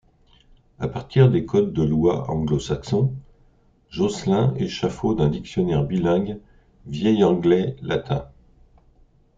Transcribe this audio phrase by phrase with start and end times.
[0.79, 3.13] À partir des codes de lois anglo-saxons,
[3.91, 6.39] Joscelyn échafaude un dictionnaire bilingue
[6.87, 8.27] vieil anglais-latin.